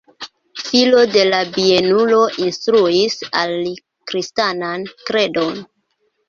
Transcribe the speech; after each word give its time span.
Filo 0.59 1.01
de 1.15 1.25
la 1.27 1.41
bienulo 1.57 2.21
instruis 2.45 3.19
al 3.43 3.53
li 3.67 3.75
kristanan 4.13 4.89
kredon. 5.05 5.63